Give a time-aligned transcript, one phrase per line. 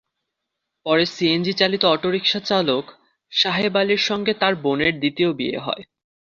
[0.85, 2.85] পরে সিএনজিচালিত অটোরিকশা চালক
[3.31, 5.83] সাহেব আলীর সঙ্গে তাঁর বোনের দ্বিতীয় বিয়ে হয়।